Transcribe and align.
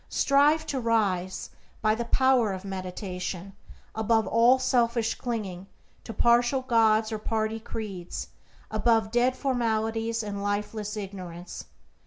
Strive 0.09 0.65
to 0.65 0.79
rise, 0.79 1.51
by 1.79 1.93
the 1.93 2.05
power 2.05 2.53
of 2.53 2.65
meditation, 2.65 3.53
above 3.93 4.25
all 4.25 4.57
selfish 4.57 5.13
clinging 5.13 5.67
to 6.03 6.11
partial 6.11 6.63
gods 6.63 7.11
or 7.11 7.19
party 7.19 7.59
creeds; 7.59 8.29
above 8.71 9.11
dead 9.11 9.37
formalities 9.37 10.23
and 10.23 10.41
lifeless 10.41 10.97
ignorance. 10.97 11.65